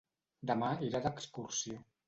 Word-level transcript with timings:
Demà 0.51 0.71
irà 0.87 1.03
d'excursió. 1.05 1.87